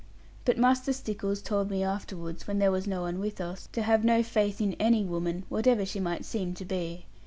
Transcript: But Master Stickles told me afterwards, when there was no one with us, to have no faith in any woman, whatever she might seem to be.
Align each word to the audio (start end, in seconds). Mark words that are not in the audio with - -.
But 0.45 0.57
Master 0.57 0.93
Stickles 0.93 1.43
told 1.43 1.69
me 1.69 1.83
afterwards, 1.83 2.47
when 2.47 2.57
there 2.57 2.71
was 2.71 2.87
no 2.87 3.01
one 3.03 3.19
with 3.19 3.39
us, 3.39 3.69
to 3.73 3.83
have 3.83 4.03
no 4.03 4.23
faith 4.23 4.59
in 4.59 4.73
any 4.79 5.03
woman, 5.03 5.43
whatever 5.47 5.85
she 5.85 5.99
might 5.99 6.25
seem 6.25 6.55
to 6.55 6.65
be. 6.65 7.05